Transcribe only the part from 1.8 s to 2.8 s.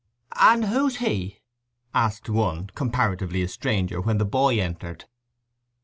asked one,